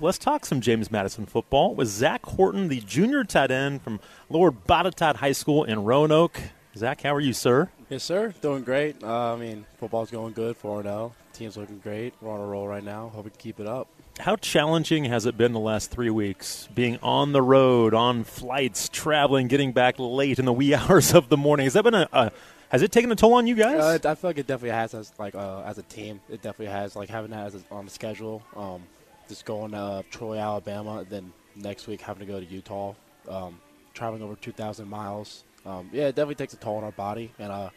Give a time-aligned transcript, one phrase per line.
[0.00, 3.98] Let's talk some James Madison football with Zach Horton, the junior tight end from
[4.30, 6.40] Lord Botetourt High School in Roanoke.
[6.76, 7.68] Zach, how are you, sir?
[7.90, 8.32] Yes, sir.
[8.40, 9.02] Doing great.
[9.02, 11.12] Uh, I mean, football's going good, 4 0.
[11.32, 12.14] Team's looking great.
[12.20, 13.08] We're on a roll right now.
[13.08, 13.88] Hope we can keep it up.
[14.20, 16.68] How challenging has it been the last three weeks?
[16.72, 21.28] Being on the road, on flights, traveling, getting back late in the wee hours of
[21.28, 21.64] the morning.
[21.64, 22.30] Has that been a, a
[22.68, 23.80] has it taken a toll on you guys?
[23.80, 26.20] Uh, I feel like it definitely has as like uh, as a team.
[26.30, 28.44] It definitely has like having that as a, on the schedule.
[28.54, 28.84] Um,
[29.28, 32.94] just going to uh, Troy, Alabama, then next week having to go to Utah,
[33.28, 33.60] um,
[33.94, 35.44] traveling over 2,000 miles.
[35.66, 37.70] Um, yeah, it definitely takes a toll on our body, and uh,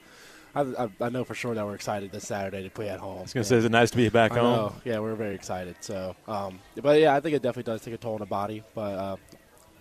[0.55, 3.20] I, I, I, know for sure that we're excited this Saturday to play at home.
[3.20, 4.55] I was going to say, is it nice to be back I home?
[4.55, 4.75] Know.
[4.85, 5.75] Yeah, we're very excited.
[5.81, 8.63] So, um, but yeah, I think it definitely does take a toll on the body,
[8.73, 9.16] but uh,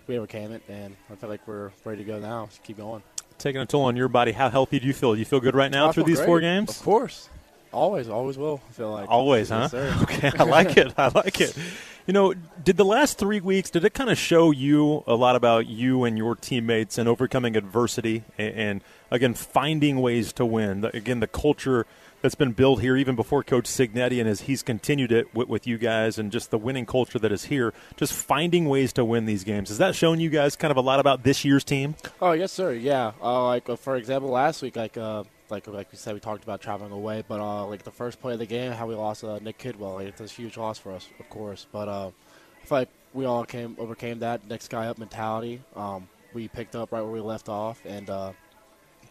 [0.07, 2.49] we overcame it, and I feel like we're ready to go now.
[2.63, 3.03] Keep going.
[3.37, 4.31] Taking a toll on your body.
[4.31, 5.13] How healthy do you feel?
[5.13, 6.25] Do you feel good right now through these great.
[6.25, 6.69] four games?
[6.69, 7.29] Of course.
[7.73, 8.61] Always, always will.
[8.69, 9.99] I feel like always, yes, huh?
[10.03, 10.93] Okay, I like it.
[10.97, 11.57] I like it.
[12.07, 15.35] You know, did the last three weeks did it kind of show you a lot
[15.35, 20.83] about you and your teammates and overcoming adversity and, and again finding ways to win?
[20.93, 21.85] Again, the culture
[22.21, 25.67] that's been built here even before Coach Cignetti and as he's continued it with, with,
[25.67, 29.25] you guys and just the winning culture that is here, just finding ways to win
[29.25, 29.69] these games.
[29.69, 31.95] Has that shown you guys kind of a lot about this year's team?
[32.19, 32.73] Oh yes, sir.
[32.73, 33.11] Yeah.
[33.21, 34.97] Uh, like uh, for example, last week, like.
[34.97, 38.21] Uh, like like we said, we talked about traveling away, but uh, like the first
[38.21, 40.79] play of the game, how we lost uh, Nick Kidwell, like, it's a huge loss
[40.79, 41.67] for us, of course.
[41.71, 45.61] But uh, I feel like we all came overcame that next guy up mentality.
[45.75, 48.31] Um, we picked up right where we left off, and uh,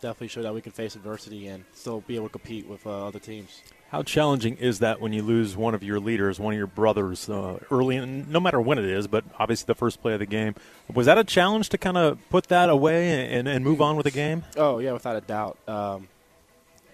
[0.01, 3.07] definitely showed that we can face adversity and still be able to compete with uh,
[3.07, 3.63] other teams.
[3.91, 7.29] How challenging is that when you lose one of your leaders, one of your brothers,
[7.29, 10.27] uh, early, in, no matter when it is, but obviously the first play of the
[10.27, 10.55] game?
[10.95, 14.05] Was that a challenge to kind of put that away and, and move on with
[14.05, 14.45] the game?
[14.57, 15.59] Oh yeah, without a doubt.
[15.67, 16.09] Um,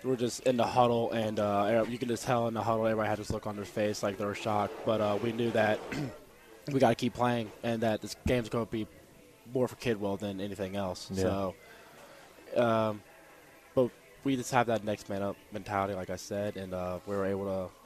[0.07, 3.09] we're just in the huddle, and uh, you can just tell in the huddle, everybody
[3.09, 4.75] had this look on their face like they were shocked.
[4.87, 5.81] But uh, we knew that
[6.73, 8.87] we got to keep playing, and that this game's going to be
[9.53, 11.11] more for Kidwell than anything else.
[11.13, 11.23] Yeah.
[11.23, 11.55] So,
[12.57, 13.03] um,
[13.75, 13.91] but
[14.25, 17.27] we just have that next man up mentality, like I said, and uh, we were
[17.27, 17.86] able to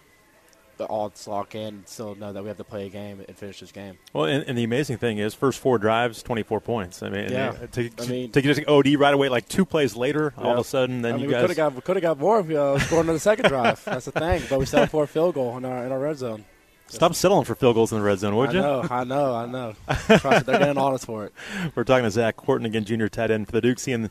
[0.81, 3.61] the odds lock in, still know that we have to play a game and finish
[3.61, 3.99] this game.
[4.15, 7.03] Well, and, and the amazing thing is, first four drives, 24 points.
[7.03, 7.53] I mean, yeah.
[7.53, 10.65] to, I mean, to, get OD right away, like two plays later, all of a
[10.65, 12.47] sudden, then I mean, you guys could have got we could have got more if
[12.47, 13.85] we uh, scored on the second drive.
[13.85, 16.17] That's the thing, but we settled for a field goal in our in our red
[16.17, 16.47] zone.
[16.89, 18.61] Stop settling for field goals in the red zone, would you?
[18.61, 18.63] I?
[18.63, 19.75] Know, I know, I know.
[20.19, 21.33] Trust they're getting honest for it.
[21.75, 24.11] We're talking to Zach Horton again, junior tight end for the Dukes, and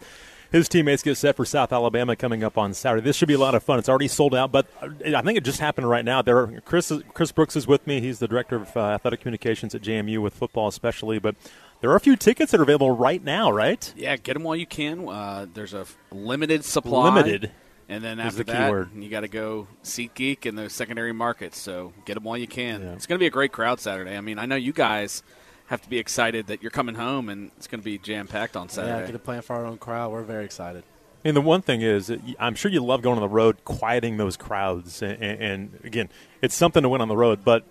[0.51, 3.03] his teammates get set for South Alabama coming up on Saturday.
[3.03, 3.79] This should be a lot of fun.
[3.79, 6.21] It's already sold out, but I think it just happened right now.
[6.21, 8.01] There, are, Chris Chris Brooks is with me.
[8.01, 11.19] He's the director of uh, athletic communications at JMU with football, especially.
[11.19, 11.35] But
[11.81, 13.93] there are a few tickets that are available right now, right?
[13.95, 15.07] Yeah, get them while you can.
[15.07, 17.13] Uh, there's a limited supply.
[17.13, 17.51] Limited.
[17.87, 18.89] And then after the that, word.
[18.93, 21.57] you got to go SeatGeek and the secondary markets.
[21.57, 22.83] So get them while you can.
[22.83, 22.93] Yeah.
[22.93, 24.15] It's going to be a great crowd Saturday.
[24.15, 25.23] I mean, I know you guys
[25.69, 28.55] have to be excited that you're coming home and it's going to be jam packed
[28.57, 28.99] on Saturday.
[28.99, 30.11] Yeah, get to play for our own crowd.
[30.11, 30.83] We're very excited.
[31.23, 34.37] And the one thing is, I'm sure you love going on the road, quieting those
[34.37, 35.01] crowds.
[35.01, 36.09] And, and, again,
[36.41, 37.65] it's something to win on the road, but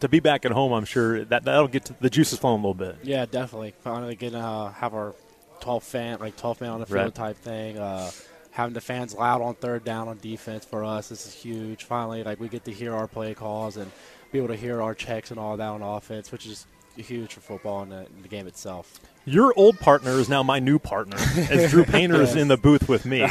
[0.00, 2.74] to be back at home, I'm sure that that'll get the juices flowing a little
[2.74, 2.98] bit.
[3.02, 3.74] Yeah, definitely.
[3.80, 5.14] Finally, get uh, have our
[5.60, 7.14] 12 fan, like 12 man on the field Right.
[7.14, 7.78] type thing.
[7.78, 8.10] Uh,
[8.52, 11.82] having the fans loud on third down on defense for us, this is huge.
[11.84, 13.90] Finally, like we get to hear our play calls and
[14.30, 16.64] be able to hear our checks and all that on offense, which is
[17.02, 19.00] huge for football and the, the game itself.
[19.26, 22.88] Your old partner is now my new partner, as Drew Painter is in the booth
[22.88, 23.26] with me.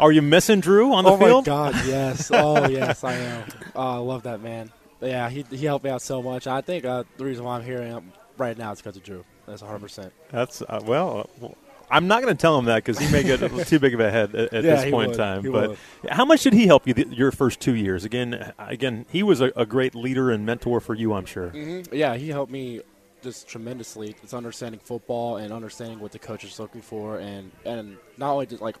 [0.00, 1.46] Are you missing Drew on the oh field?
[1.46, 2.30] my God, yes.
[2.34, 3.48] Oh yes, I am.
[3.76, 4.70] Oh, I love that man.
[5.00, 6.46] Yeah, he he helped me out so much.
[6.46, 8.00] I think uh, the reason why I'm here
[8.38, 9.24] right now is because of Drew.
[9.46, 9.78] That's 100.
[9.80, 11.28] percent That's uh, well.
[11.42, 11.48] uh,
[11.90, 14.10] I'm not going to tell him that because he may get too big of a
[14.10, 15.10] head at, at Yeah, this point would.
[15.10, 15.42] in time.
[15.44, 15.78] He but would.
[16.08, 18.06] how much did he help you th- your first two years?
[18.06, 21.12] Again, again, he was a, a great leader and mentor for you.
[21.12, 21.50] I'm sure.
[21.50, 21.94] Mm-hmm.
[21.94, 22.80] Yeah, he helped me
[23.24, 24.14] just tremendously.
[24.22, 28.46] It's understanding football and understanding what the coach is looking for, and and not only
[28.46, 28.76] just like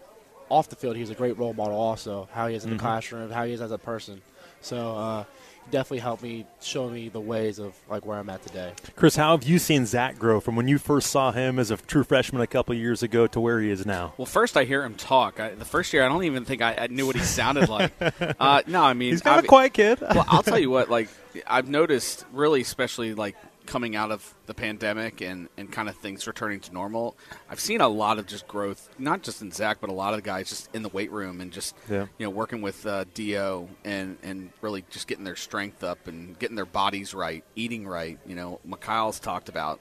[0.50, 1.74] off the field, he's a great role model.
[1.76, 2.74] Also, how he is in Mhm.
[2.74, 4.20] the classroom, how he is as a person.
[4.60, 5.24] So uh,
[5.64, 8.72] he definitely helped me show me the ways of like where I'm at today.
[8.96, 11.76] Chris, how have you seen Zach grow from when you first saw him as a
[11.76, 14.14] true freshman a couple of years ago to where he is now?
[14.16, 15.40] Well, first I hear him talk.
[15.40, 17.92] I, the first year, I don't even think I, I knew what he sounded like.
[18.40, 20.00] uh, no, I mean, He's kind of a quiet kid.
[20.00, 20.88] well, I'll tell you what.
[20.90, 21.08] Like,
[21.46, 23.34] I've noticed, really, especially like
[23.66, 27.16] coming out of the pandemic and, and kind of things returning to normal.
[27.48, 30.18] I've seen a lot of just growth, not just in Zach, but a lot of
[30.18, 32.06] the guys just in the weight room and just Yeah.
[32.18, 36.38] you know working with uh, Do and and really just getting their strength up and
[36.38, 38.18] getting their bodies right, eating right.
[38.26, 39.80] You know, Mikhail's talked about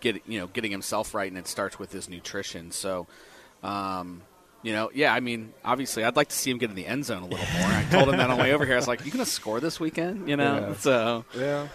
[0.00, 2.70] get you know getting himself right, and it starts with his nutrition.
[2.70, 3.06] So.
[3.62, 4.22] Um,
[4.66, 5.14] You know, yeah.
[5.14, 7.46] I mean, obviously, I'd like to see him get in the end zone a little
[7.60, 7.68] more.
[7.70, 8.74] I told him that on the way over here.
[8.74, 10.74] I was like, "You gonna score this weekend?" You know, Yeah.
[10.74, 11.68] so Yeah.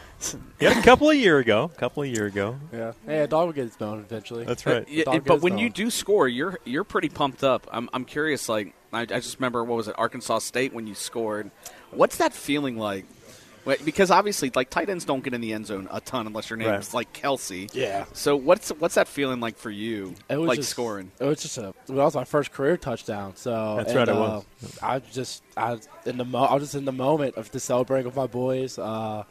[0.59, 1.71] Yeah, a couple of year ago.
[1.73, 2.57] A couple of year ago.
[2.73, 2.91] Yeah.
[3.05, 4.43] Hey, a dog will get its bone eventually.
[4.43, 4.85] That's right.
[4.89, 7.65] Yeah, but when you do score, you're you're pretty pumped up.
[7.71, 8.49] I'm I'm curious.
[8.49, 11.49] Like I, I just remember what was it, Arkansas State when you scored.
[11.91, 13.05] What's that feeling like?
[13.65, 16.49] Wait, Because obviously, like tight ends don't get in the end zone a ton unless
[16.49, 16.93] your name's Right.
[16.93, 17.69] like Kelce.
[17.73, 18.05] Yeah.
[18.13, 20.15] So what's what's that feeling like for you?
[20.29, 21.11] It was like just, scoring.
[21.19, 21.73] It was just a.
[21.87, 23.35] Well, that was my first career touchdown.
[23.35, 24.19] So That's and, right, it uh,
[24.61, 24.79] was.
[24.81, 27.65] I just I was in the mo- I was just in the moment of just
[27.65, 28.79] celebrating with my boys.
[28.79, 29.23] Uh,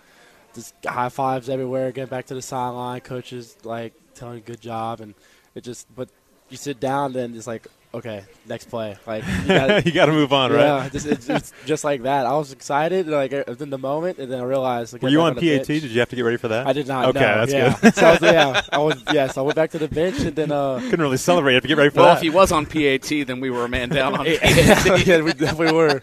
[0.55, 1.91] just high fives everywhere.
[1.93, 5.15] Getting back to the sideline, coaches like telling you good job, and
[5.55, 5.93] it just.
[5.95, 6.09] But
[6.49, 8.97] you sit down, then it's like okay, next play.
[9.07, 10.61] Like you gotta, you got to move on, right?
[10.61, 12.27] Yeah, just, it's, it's just like that.
[12.27, 14.93] I was excited, like in the moment, and then I realized.
[14.93, 15.43] like, Were you back on PAT?
[15.43, 15.67] bench.
[15.67, 16.67] Did you have to get ready for that?
[16.67, 17.09] I did not.
[17.11, 17.77] Okay, no, that's yeah.
[17.81, 17.95] good.
[17.95, 19.03] so I was, yeah, I was.
[19.13, 20.53] Yes, I went back to the bench, and then.
[20.53, 21.53] uh Couldn't really celebrate.
[21.53, 22.17] You have to get ready for Well, that.
[22.17, 25.07] if he was on PAT, then we were a man down on PAT.
[25.07, 26.03] yeah, we definitely were.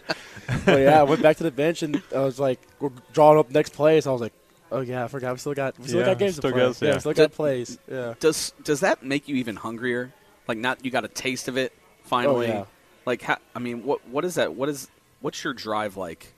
[0.64, 3.50] But yeah, I went back to the bench and I was like, we're drawing up
[3.50, 4.06] next plays.
[4.06, 4.32] I was like,
[4.72, 5.32] oh yeah, I forgot.
[5.34, 6.60] We still got, we still Yeah, got games still to play.
[6.64, 6.94] goes, yeah, yeah.
[6.94, 7.78] we still Did- got plays.
[7.90, 8.14] Yeah.
[8.18, 10.12] Does does that make you even hungrier?
[10.48, 11.72] Like not you got a taste of it
[12.02, 12.48] finally.
[12.48, 12.64] Oh, yeah.
[13.06, 14.54] Like how, I mean, what what is that?
[14.54, 14.88] What is
[15.20, 16.34] what's your drive like?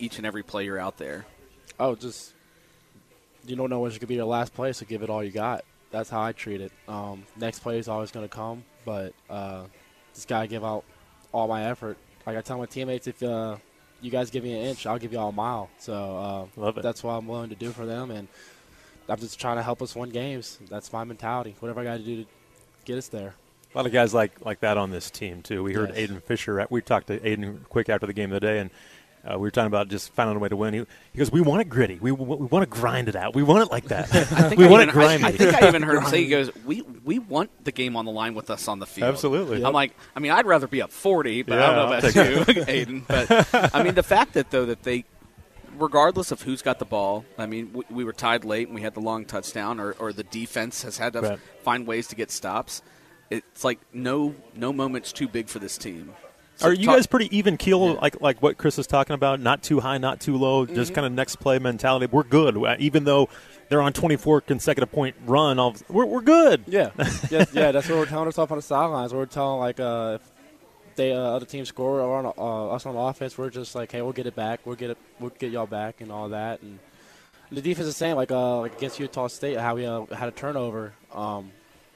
[0.00, 1.24] Each and every play you're out there.
[1.78, 2.34] Oh, just
[3.46, 5.30] you don't know when's going to be your last play, so give it all you
[5.30, 5.64] got.
[5.90, 6.72] That's how I treat it.
[6.88, 9.62] Um, next play is always going to come, but uh,
[10.12, 10.84] just got to give out
[11.32, 11.96] all my effort.
[12.26, 13.56] Like I tell my teammates, if uh,
[14.00, 15.70] you guys give me an inch, I'll give you all a mile.
[15.78, 15.94] So
[16.56, 16.82] uh, Love it.
[16.82, 18.26] that's what I'm willing to do for them, and
[19.08, 20.58] I'm just trying to help us win games.
[20.68, 21.54] That's my mentality.
[21.60, 22.30] Whatever I got to do to
[22.88, 23.34] get us there.
[23.74, 25.62] A lot of guys like like that on this team too.
[25.62, 26.08] We heard Yes.
[26.10, 26.66] Aiden Fisher.
[26.70, 28.70] We talked to Aiden quick after the game of the day, and
[29.24, 30.72] uh, we were talking about just finding a way to win.
[30.72, 31.98] He, he goes, "We want it gritty.
[32.00, 33.34] We, we want to grind it out.
[33.34, 34.04] We want it like that.
[34.14, 36.06] I think we I want even, it grindy." I, I think I even heard him
[36.06, 38.86] say, "He goes, we we want the game on the line with us on the
[38.86, 39.62] field." Absolutely.
[39.62, 42.64] I'm like, I mean, I'd rather be up 40, but I don't know about you,
[42.64, 43.06] Aiden.
[43.06, 45.04] But I mean, the fact that though that they,
[45.78, 48.82] regardless of who's got the ball, I mean, we, we were tied late and we
[48.82, 51.38] had the long touchdown, or, or the defense has had to Right.
[51.62, 52.82] find ways to get stops.
[53.30, 56.12] It's like no no moment's too big for this team.
[56.56, 59.38] So Are you talk- guys pretty even keel, like like what Chris is talking about?
[59.38, 62.06] Not too high, not too low, just kind of next play mentality.
[62.10, 63.28] We're good, Uh, even though
[63.68, 65.58] they're on 24 consecutive point run.
[65.58, 66.64] All we're we're good.
[66.66, 66.90] Yeah,
[67.30, 67.70] yeah, yeah.
[67.70, 69.12] That's what we're telling ourselves on the sidelines.
[69.12, 70.30] We're telling like uh, if
[70.98, 74.02] they uh, other teams score or on uh, us on offense, we're just like, hey,
[74.02, 74.60] we'll get it back.
[74.66, 74.98] We'll get it.
[75.18, 76.60] We'll get y'all back and all that.
[76.60, 76.78] And
[77.50, 78.16] the defense is the same.
[78.16, 80.92] Like uh, like against Utah State, how we uh, had a turnover.
[81.14, 81.50] Um,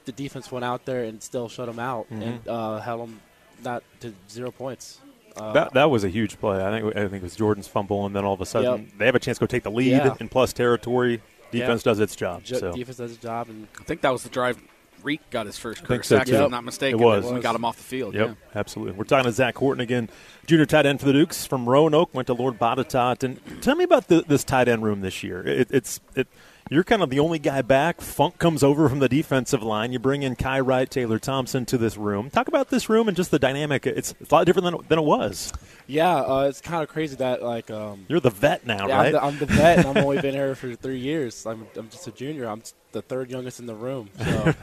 [0.06, 3.20] the defense went out there and still shut them out and uh, held them
[3.62, 4.98] not to zero points.
[5.36, 6.64] Uh, That that was a huge play.
[6.64, 8.98] I think I think it was Jordan's fumble, and then all of a sudden Yep.
[8.98, 10.14] they have a chance to go take the lead Yeah.
[10.20, 11.20] in plus territory.
[11.52, 12.42] Defense does its job.
[12.44, 14.56] ju- so defense does its job, and I think that was the drive.
[15.02, 16.34] Reek got his first career so, sack, too.
[16.34, 17.00] if I'm not mistaken.
[17.00, 17.30] It was.
[17.30, 18.14] We got him off the field.
[18.14, 18.34] Yep, yeah.
[18.58, 18.94] absolutely.
[18.94, 20.08] We're talking to Zach Horton again,
[20.46, 22.14] junior tight end for the Dukes from Roanoke.
[22.14, 23.22] Went to Lord Botetourt.
[23.22, 25.46] And tell me about the, this tight end room this year.
[25.46, 26.28] It, it's it.
[26.70, 28.00] You're kind of the only guy back.
[28.00, 29.92] Funk comes over from the defensive line.
[29.92, 32.30] You bring in Kai Wright, Taylor Thompson to this room.
[32.30, 33.86] Talk about this room and just the dynamic.
[33.86, 35.52] It's, it's a lot different than, than it was.
[35.86, 39.06] yeah, uh, it's kind of crazy that like um, You're the vet now, Yeah, right?
[39.06, 41.44] I'm, the, I'm the vet, and I've only been here for three years.
[41.44, 42.46] I'm, I'm just a junior.
[42.46, 44.54] I'm the third youngest in the room, so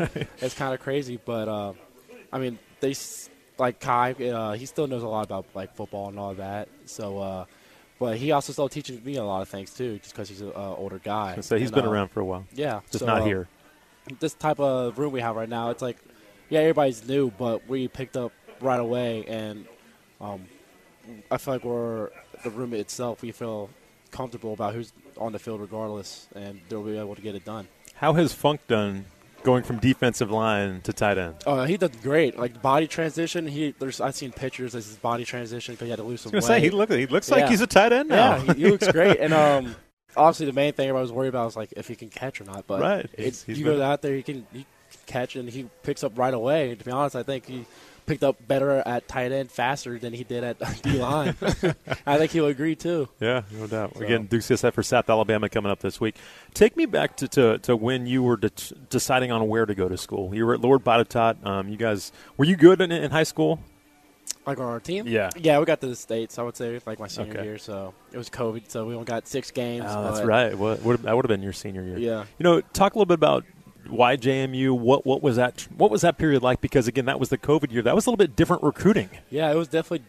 [0.42, 1.20] it's kind of crazy.
[1.24, 1.74] But uh,
[2.32, 2.94] I mean, they
[3.58, 4.14] like Kai.
[4.14, 6.70] Uh, he still knows a lot about like football and all that.
[6.86, 7.46] So, uh,
[8.00, 10.54] but he also still teaches me a lot of things too, just because he's an
[10.56, 11.40] uh, older guy.
[11.42, 13.48] so he's And, been uh, around for a while, Yeah, just so, not uh, here.
[14.20, 15.98] This type of room we have right now, it's like,
[16.50, 18.32] yeah, everybody's new, but we picked up
[18.62, 19.66] right away, and
[20.22, 20.46] um,
[21.30, 22.10] I feel like we're
[22.44, 23.22] the room itself.
[23.22, 23.70] We feel
[24.12, 27.68] comfortable about who's on the field, regardless, and they'll be able to get it done.
[28.00, 29.06] How has Funk done
[29.44, 31.36] going from defensive line to tight end?
[31.46, 32.38] Oh, he did great.
[32.38, 35.98] Like body transition, he there's I've seen pictures of his body transition because he had
[35.98, 36.56] to lose some I was weight.
[36.56, 37.50] say he look he looks like Yeah.
[37.50, 38.38] he's a tight end now.
[38.38, 39.20] yeah, he, he looks great.
[39.22, 39.76] And um,
[40.16, 42.46] obviously the main thing everybody was worried about was like if he can catch or
[42.46, 42.66] not.
[42.68, 43.10] But Right.
[43.18, 44.60] He's- he's you been- go out there, he can he
[44.92, 46.76] can catch and he picks up right away.
[46.76, 47.66] To be honest, I think he
[48.10, 51.36] picked up better at tight end faster than he did at D line.
[52.08, 53.08] I think he'll agree too.
[53.20, 53.96] Yeah, no doubt.
[53.96, 56.16] So- Again, Duke CSF for South Alabama coming up this week.
[56.56, 58.50] Take me back to, to, to when you were de-
[58.90, 60.34] deciding on where to go to school.
[60.34, 61.46] You were at Lord Botetourt.
[61.46, 63.60] Um, you guys were you good in, in high school?
[64.48, 65.30] Like on our team, Yeah.
[65.38, 66.40] yeah, we got to the states.
[66.40, 67.44] I would say like my senior Okay.
[67.44, 69.86] year, so it was COVID, so we only got six games.
[69.88, 70.58] Oh, that's right.
[70.58, 71.98] What, would that would have been your senior year.
[72.00, 72.22] Yeah.
[72.40, 73.46] You know, talk a little bit about
[73.90, 74.78] why JMU.
[74.78, 75.68] What what was that?
[75.76, 76.62] What was that period like?
[76.62, 77.82] Because again, that was the COVID year.
[77.82, 79.10] That was a little bit different recruiting.
[79.30, 80.06] Yeah, it was definitely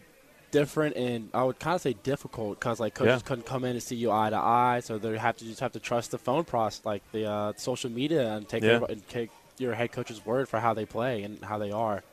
[0.51, 3.27] different, and I would kind of say difficult because like coaches Yeah.
[3.27, 5.71] couldn't come in and see you eye to eye, so they have to just have
[5.73, 8.71] to trust the phone process, like the uh, social media, and take Yeah.
[8.71, 12.03] everybody- and take your head coach's word for how they play and how they are.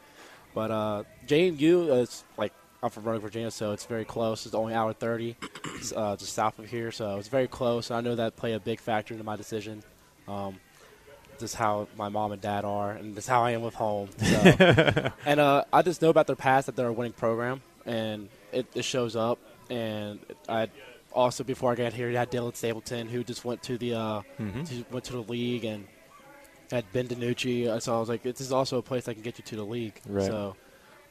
[0.54, 4.46] But uh, JMU is like I'm from Roanoke, Virginia, so it's very close.
[4.46, 5.34] It's only hour thirty,
[5.96, 7.90] uh, just south of here, so it's very close.
[7.90, 9.82] And I know that played a big factor into my decision.
[10.28, 10.60] Um,
[11.38, 14.08] just how my mom and dad are, and just how I am with home.
[14.18, 15.10] So.
[15.26, 18.66] and uh, I just know about their past that they're a winning program, and it,
[18.74, 19.38] it shows up.
[19.70, 20.18] And
[20.48, 20.68] I
[21.12, 24.22] also before I got here, I had Dylan Stapleton, who just went to the uh,
[24.40, 24.90] Mhm.
[24.90, 25.86] went to the league, and
[26.70, 27.80] had Ben DiNucci.
[27.82, 29.64] So I was like, this is also a place I can get you to the
[29.64, 30.00] league.
[30.06, 30.26] Right.
[30.26, 30.56] So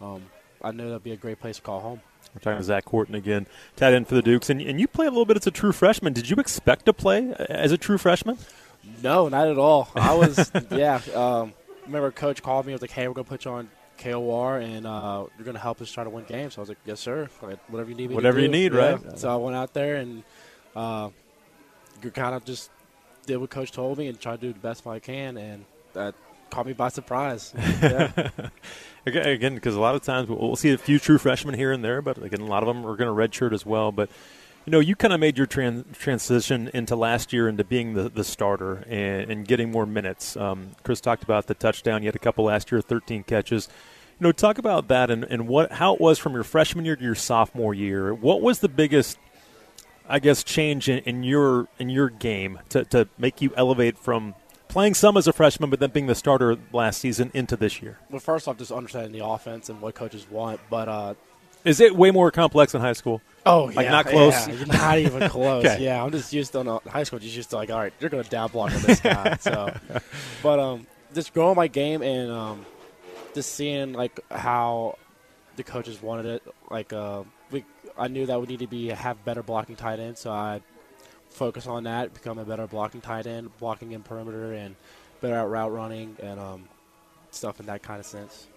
[0.02, 0.24] um,
[0.62, 2.02] I know that'd be a great place to call home.
[2.36, 5.08] We're talking to Zach Horton again, tight end for the Dukes, and, and you play
[5.08, 6.14] a little bit as a true freshman.
[6.14, 8.38] Did you expect to play as a true freshman?
[9.04, 9.90] No, not at all.
[9.96, 11.02] I was, yeah.
[11.14, 11.54] Um,
[11.86, 12.72] remember, coach called me.
[12.72, 15.82] He was like, "Hey, we're gonna put you on KOR, and uh, you're gonna help
[15.82, 17.30] us try to win games." So I was like, "Yes, sir.
[17.68, 18.92] Whatever you need me Whatever you need, Yeah.
[18.94, 19.20] right?
[19.20, 20.24] So I went out there and
[20.76, 21.10] uh,
[22.14, 22.70] kind of just
[23.26, 26.16] did what coach told me and tried to do the best I can, and that
[26.50, 27.54] caught me by surprise.
[27.82, 28.30] yeah.
[29.06, 31.84] Again, because a lot of times we'll we'll see a few true freshmen here and
[31.84, 33.92] there, but again, a lot of them are going to redshirt as well.
[33.92, 34.10] But
[34.68, 38.10] you know, you kind of made your tran- transition into last year into being the,
[38.10, 40.36] the starter and, and getting more minutes.
[40.36, 42.04] Um, Chris talked about the touchdown.
[42.04, 43.70] You had a couple last year, 13 catches.
[44.20, 46.98] You know, talk about that and, and what how it was from your freshman year
[46.98, 48.14] to your sophomore year.
[48.14, 49.18] What was the biggest,
[50.06, 54.36] I guess, change in, in your in your game to, to make you elevate from
[54.68, 58.00] playing some as a freshman, but then being the starter last season into this year?
[58.10, 61.14] Well, first off, just understanding the offense and what coaches want, but uh,
[61.64, 63.22] Is it way more complex in high school?
[63.48, 64.48] Oh, Like, yeah, not close?
[64.48, 65.66] yeah, not even close.
[65.66, 65.84] Okay.
[65.84, 67.20] Yeah, I'm just used to no, high school.
[67.20, 69.38] Just used to like, all right, you're gonna down block on this guy.
[69.40, 69.74] so,
[70.44, 72.66] but um, just growing my game and um,
[73.34, 74.98] just seeing like how
[75.56, 76.44] the coaches wanted it.
[76.70, 77.64] Like, uh, we,
[77.98, 80.62] I knew that we need to be have better blocking tight ends, so I
[81.30, 84.76] focus on that, become a better blocking tight end, blocking in perimeter, and
[85.22, 86.64] better at route running and um,
[87.32, 88.48] stuff in that kind of sense.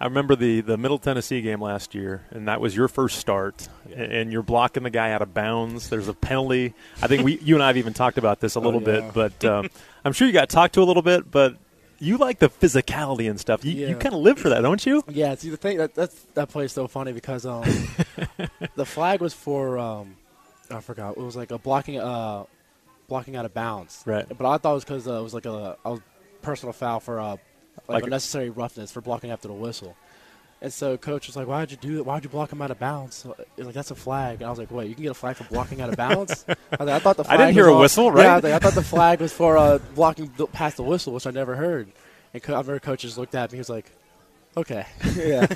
[0.00, 3.68] I remember the, the Middle Tennessee game last year, and that was your first start,
[3.88, 3.96] Yeah.
[4.02, 5.88] and you're blocking the guy out of bounds.
[5.88, 6.74] There's a penalty.
[7.00, 9.00] I think we, you and I have even talked about this a little yeah.
[9.00, 9.70] bit, but um,
[10.04, 11.30] I'm sure you got talked to a little bit.
[11.30, 11.56] But
[12.00, 13.64] you like the physicality and stuff.
[13.64, 15.02] You, you kind of live for that, don't you?
[15.08, 17.62] Yeah, see the thing that that's, that play is so funny because um,
[18.74, 20.16] the flag was for um,
[20.70, 22.44] I forgot it was like a blocking uh
[23.08, 24.02] blocking out of bounds.
[24.06, 24.26] Right.
[24.26, 25.98] But I thought it was because uh, it was like a, a
[26.42, 27.36] personal foul for uh,
[27.88, 29.96] like, Like unnecessary roughness for blocking after the whistle.
[30.62, 32.06] And so coach was like, "Why'd you do it?
[32.06, 34.58] Why'd you block him out of bounds?" So, like, "That's a flag." And I was
[34.58, 36.98] like, "Wait, you can get a flag for blocking out of bounds?" I, like, I
[37.00, 38.26] thought the I didn't hear a whistle, Yeah, right?
[38.26, 41.32] I, like, I thought the flag was for uh, blocking past the whistle, which I
[41.32, 41.88] never heard.
[42.32, 43.56] And co- I remember coaches looked at me.
[43.56, 43.90] He was like,
[44.56, 45.46] "Okay, yeah."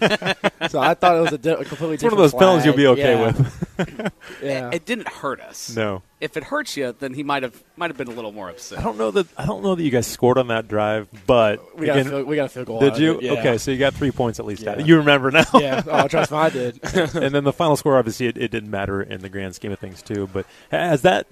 [0.68, 2.76] so I thought it was a, di- a completely It's one of those penalties you'll
[2.76, 3.26] be okay Yeah.
[3.26, 3.64] with.
[4.42, 4.68] Yeah.
[4.68, 5.74] It, it didn't hurt us.
[5.74, 8.50] No, If it hurts you, then he might have might have been a little more
[8.50, 8.78] upset.
[8.78, 8.84] I upset.
[8.84, 9.26] don't know that.
[9.38, 12.10] I don't know that you guys scored on that drive, but we got a again,
[12.12, 12.76] field, we got a field goal.
[12.78, 13.14] out did of you?
[13.18, 13.32] it, yeah.
[13.34, 14.66] Okay, so you got three points at least.
[14.66, 14.78] out.
[14.80, 14.84] Yeah.
[14.86, 15.44] You remember now.
[15.54, 15.82] yeah.
[15.86, 16.80] Oh, trust me, I did.
[17.14, 19.78] and then the final score, obviously, it, it didn't matter in the grand scheme of
[19.78, 20.28] things too.
[20.32, 21.26] But has that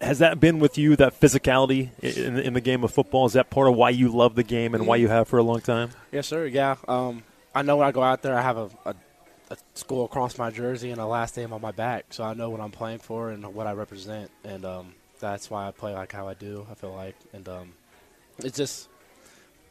[0.00, 0.96] has that been with you?
[0.96, 4.34] That physicality in, in the game of football is that part of why you love
[4.34, 5.90] the game and why you have for a long time?
[6.12, 6.46] yes, sir.
[6.46, 6.76] Yeah.
[6.86, 7.22] Um,
[7.54, 8.94] I know when I go out there, I have a, a,
[9.50, 12.50] a school across my jersey and a last name on my back, so I know
[12.50, 16.12] what I'm playing for and what I represent, and um, that's why I play like
[16.12, 16.66] how I do.
[16.70, 17.72] I feel like, and um,
[18.38, 18.88] it's just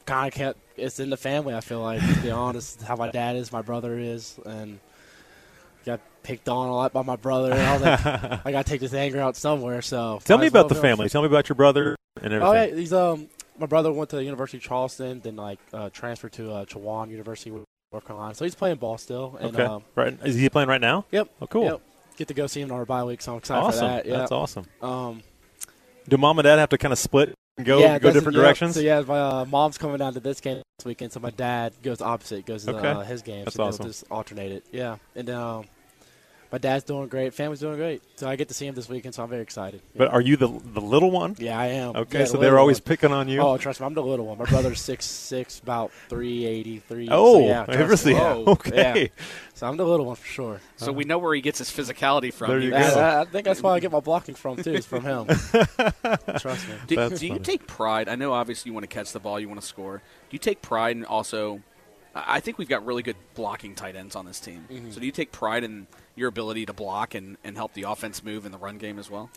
[0.06, 0.60] kind of kept.
[0.76, 1.54] It's in the family.
[1.54, 4.80] I feel like, to be honest, how my dad is, my brother is, and
[6.28, 7.54] picked on a lot by my brother.
[7.54, 8.06] And I was like,
[8.46, 9.82] I got to take this anger out somewhere.
[9.82, 11.08] So Tell me as well about the family.
[11.08, 12.42] Tell me about your brother and everything.
[12.44, 15.90] Oh yeah, he's um my brother went to the University of Charleston, then like uh,
[15.90, 18.36] transferred to uh, Chowan University, North Carolina.
[18.36, 19.38] So he's playing ball still.
[19.40, 20.18] And, okay, Um, right.
[20.24, 21.06] Is he playing right now?
[21.12, 21.30] yep.
[21.42, 21.64] Oh, cool.
[21.64, 21.82] Yep.
[22.18, 23.80] Get to go see him on our bye week, so I'm excited awesome.
[23.80, 24.06] for that.
[24.06, 24.18] Yeah.
[24.18, 24.66] That's awesome.
[24.82, 25.24] Um,
[26.10, 28.44] Do mom and dad have to kind of split and go yeah, go different yep.
[28.44, 28.76] directions?
[28.76, 31.74] So yeah, my uh, mom's coming down to this game this weekend, so my dad
[31.82, 32.88] goes opposite, goes to Okay.
[32.88, 33.46] uh, his game.
[33.46, 33.86] That's so awesome.
[33.88, 34.66] just alternate it.
[34.72, 35.66] Yeah, and then um,
[36.52, 39.16] my dad's doing great, family's doing great, so I get to see him this weekend,
[39.16, 39.82] so I'm very excited.
[39.96, 41.36] But are you the the little one?
[41.40, 41.96] yeah, I am.
[41.96, 42.84] Okay, Yeah, so the they're always one.
[42.86, 43.42] picking on you.
[43.42, 44.38] Oh, trust me, I'm the little one.
[44.38, 47.08] My brother's six six, about three eighty three.
[47.12, 48.14] Oh, so yeah, trust everything.
[48.16, 48.20] me.
[48.22, 48.44] Whoa.
[48.54, 49.02] Okay.
[49.04, 49.24] Yeah.
[49.54, 50.62] So I'm the little one for sure.
[50.76, 52.50] So we know where he gets his physicality from.
[52.50, 53.00] There you was- go.
[53.00, 54.74] I, I think that's why I get my blocking from too.
[54.74, 55.26] Is from him.
[56.40, 56.76] trust me.
[56.88, 58.08] Do, do you take pride?
[58.10, 59.98] I know obviously you want to catch the ball, you want to score.
[59.98, 61.62] Do you take pride in also?
[62.18, 64.66] I I think we've got really good blocking tight ends on this team.
[64.72, 64.92] Mm-hmm.
[64.92, 68.24] So do you take pride in your ability to block and, and help the offense
[68.24, 69.30] move in the run game as well?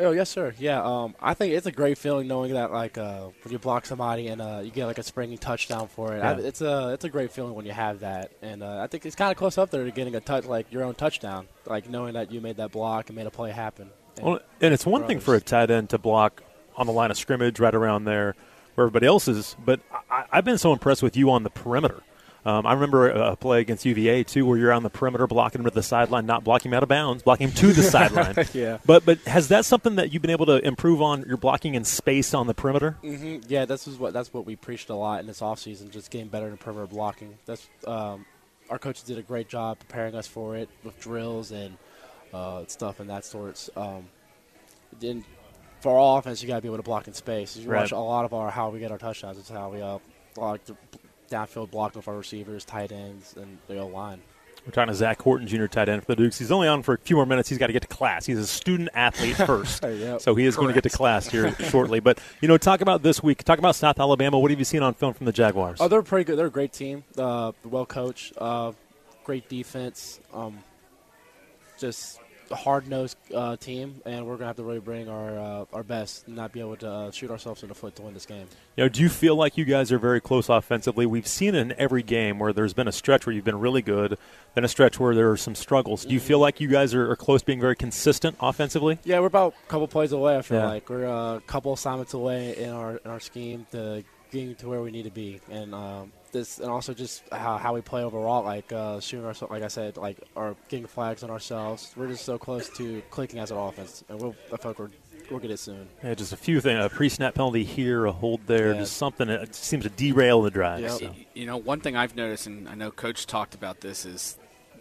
[0.00, 0.54] Oh yes, sir.
[0.58, 0.80] Yeah.
[0.82, 4.28] Um, I think it's a great feeling knowing that like uh, when you block somebody
[4.28, 6.20] and uh, you get like a springing touchdown for it.
[6.20, 9.04] I, it's a it's a great feeling when you have that, and uh, I think
[9.06, 11.90] it's kind of close up there to getting a touch like your own touchdown, like
[11.90, 13.90] knowing that you made that block and made a play happen.
[14.16, 16.44] And- Well, and it's one thing for a tight end to block
[16.76, 18.36] on the line of scrimmage, right around there,
[18.76, 19.56] where everybody else is.
[19.64, 22.04] But I, I've been so impressed with you on the perimeter.
[22.44, 25.60] Um, I remember a, a play against UVA too, where you're on the perimeter blocking
[25.60, 28.46] him to the sideline, not blocking him out of bounds, blocking him to the sideline.
[28.54, 28.78] Yeah.
[28.86, 31.24] But but has that something that you've been able to improve on?
[31.26, 32.92] Your blocking in space on the perimeter.
[33.02, 36.10] hmm Yeah, this is what that's what we preached a lot in this offseason, just
[36.10, 37.36] getting better in perimeter blocking.
[37.44, 38.24] That's um,
[38.70, 41.76] our coaches did a great job preparing us for it with drills and
[42.32, 43.68] uh, stuff and that sorts.
[43.76, 44.04] Um,
[45.00, 45.24] then
[45.80, 47.56] for our offense, you got to be able to block in space.
[47.56, 47.80] You Right.
[47.80, 49.38] watch a lot of our how we get our touchdowns.
[49.38, 49.98] It's how we uh,
[50.36, 50.76] like the
[51.30, 54.20] downfield blocking with our receivers, tight ends, and the O line.
[54.66, 56.38] We're talking to Zach Horton, junior tight end for the Dukes.
[56.38, 57.48] He's only on for a few more minutes.
[57.48, 58.26] He's got to get to class.
[58.26, 60.20] He's a student athlete first, Yep.
[60.20, 62.00] so he is going to get to class here shortly.
[62.00, 63.44] But you know, talk about this week.
[63.44, 64.38] Talk about South Alabama.
[64.38, 65.78] What have you seen on film from the Jaguars?
[65.80, 66.36] Oh, they're pretty good.
[66.36, 67.04] They're a great team.
[67.16, 68.34] Uh, well coached.
[68.36, 68.72] Uh,
[69.24, 70.20] great defense.
[70.34, 70.58] Um,
[71.78, 72.20] just
[72.54, 76.26] hard nosed uh, team, and we're gonna have to really bring our uh, our best,
[76.26, 78.46] and not be able to uh, shoot ourselves in the foot to win this game.
[78.76, 81.06] You know, do you feel like you guys are very close offensively?
[81.06, 84.18] We've seen in every game where there's been a stretch where you've been really good,
[84.54, 86.04] then a stretch where there are some struggles.
[86.04, 88.98] Do you feel like you guys are, are close being very consistent offensively?
[89.04, 90.36] Yeah, we're about a couple plays away.
[90.38, 90.66] I feel Yeah.
[90.68, 94.82] like we're a couple assignments away in our in our scheme to getting to where
[94.82, 98.44] we need to be, and um, this and also just how, how we play overall,
[98.44, 99.50] like uh, shooting ourselves.
[99.52, 101.92] Like I said, like our getting flags on ourselves.
[101.96, 104.90] We're just so close to clicking as an offense, and we'll I feel like we're,
[105.30, 105.88] we'll get it soon.
[106.02, 106.84] Yeah, just a few things.
[106.84, 108.80] A pre-snap penalty here, a hold there, Yeah.
[108.80, 110.80] just something that seems to derail the drive.
[110.80, 110.90] Yep.
[110.92, 111.14] so.
[111.34, 114.36] You know, one thing I've noticed, and I know Coach talked about this, is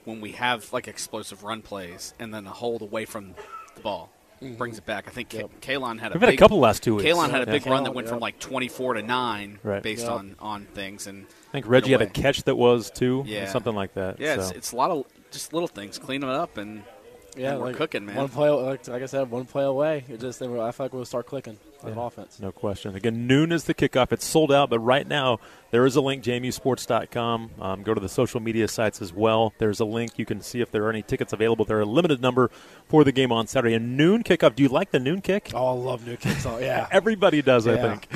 [0.06, 3.36] when we have like explosive run plays and then a hold away from
[3.75, 4.10] the ball,
[4.41, 5.08] brings it back.
[5.08, 5.50] I think Yep.
[5.62, 7.10] Kaelon had a We've had a couple last two weeks.
[7.10, 7.58] Kaelon had a Yeah.
[7.60, 8.13] big run that went yep.
[8.13, 9.82] from like 24 to nine, Right.
[9.84, 10.12] based Yep.
[10.12, 11.08] on on things.
[11.08, 13.48] And I think Reggie had a catch that was too, Yeah.
[13.48, 14.20] something like that.
[14.20, 14.41] yeah, so.
[14.41, 16.84] it's, it's a lot of just little things, clean it up, and
[17.36, 18.15] Yeah, And we're like cooking, man.
[18.15, 20.06] One play, like, like I said, one play away.
[20.10, 22.05] It just, I feel like we'll start clicking as an Yeah.
[22.05, 22.39] offense.
[22.39, 22.96] No question.
[22.96, 24.12] Again, noon is the kickoff.
[24.12, 25.39] It's sold out, but right now
[25.72, 27.51] there is a link, jmusports.com.
[27.60, 29.53] Um, go to the social media sites as well.
[29.57, 30.13] There's a link.
[30.17, 31.65] You can see if there are any tickets available.
[31.65, 32.50] There are a limited number
[32.88, 33.75] for the game on Saturday.
[33.75, 34.55] A noon kickoff.
[34.55, 35.51] Do you like the noon kick?
[35.53, 36.46] Oh, I love noon kicks.
[36.46, 36.88] Oh, yeah.
[36.91, 38.07] Everybody does, I think.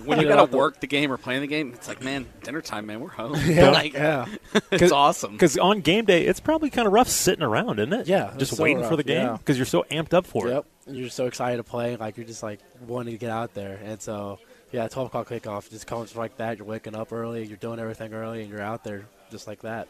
[0.06, 2.60] when you got to work the game or playing the game, it's like, man, dinner
[2.60, 3.34] time, man, we're home.
[3.46, 4.26] yeah, like, yeah.
[4.70, 5.32] it's awesome.
[5.32, 8.06] Because on game day, it's probably kind of rough sitting around, isn't it?
[8.06, 9.36] Yeah, Just so waiting for the game yeah.
[9.36, 10.50] because you're so amped up for it.
[10.52, 10.66] Yep.
[10.81, 11.96] And you're so excited to play.
[11.96, 13.78] Like, you're just, like, wanting to get out there.
[13.84, 14.38] And so,
[14.72, 16.58] yeah, 12 o'clock kickoff just comes like that.
[16.58, 17.44] You're waking up early.
[17.46, 19.88] You're doing everything early, and you're out there just like that.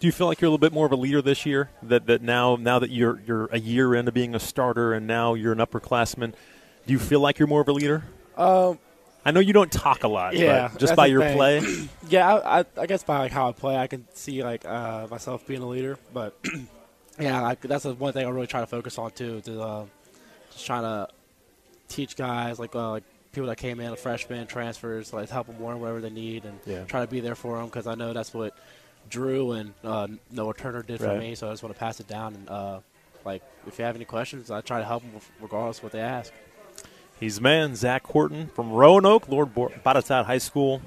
[0.00, 1.70] Do you feel like you're a little bit more of a leader this year?
[1.82, 5.34] That that now now that you're you're a year into being a starter and now
[5.34, 6.34] you're an upperclassman,
[6.86, 8.04] do you feel like you're more of a leader?
[8.36, 8.78] Um,
[9.24, 11.36] I know you don't talk a lot, Yeah, but just by your thing.
[11.36, 11.60] play.
[12.10, 15.06] Yeah, I, I, I guess by like how I play, I can see like uh,
[15.10, 15.96] myself being a leader.
[16.12, 16.36] But
[17.18, 19.40] yeah, like, that's the one thing I really try to focus on too.
[19.42, 19.84] To uh,
[20.54, 21.08] just trying to
[21.88, 25.80] teach guys like uh, like people that came in, freshmen, transfers, like help them learn
[25.80, 26.84] whatever they need, and Yeah.
[26.84, 28.56] try to be there for them because I know that's what
[29.10, 31.34] Drew and uh, Noah Turner did for me.
[31.34, 32.80] So I just want to pass it down and uh,
[33.24, 36.00] like if you have any questions, I try to help them regardless of what they
[36.00, 36.32] ask.
[37.20, 40.80] He's man, Zach Horton from Roanoke, Lord Bo- Botetourt High School.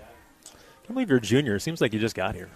[0.84, 1.58] Can't believe you're a junior.
[1.60, 2.50] Seems like you just got here.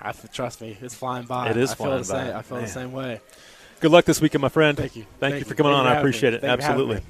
[0.00, 1.50] I, trust me, it's flying by.
[1.50, 2.32] It is I feel flying the same.
[2.32, 2.38] by.
[2.38, 2.64] I feel Man.
[2.66, 3.20] the same way.
[3.82, 4.78] Good luck this weekend, my friend.
[4.78, 5.02] Thank you.
[5.18, 5.84] Thank, Thank you for coming Thank on.
[5.86, 5.98] you I me.
[5.98, 6.40] appreciate it.
[6.40, 7.02] Thank you Absolutely.